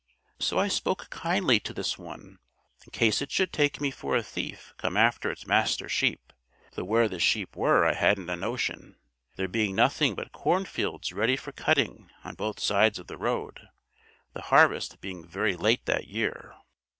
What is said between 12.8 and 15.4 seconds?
of the road, the harvest being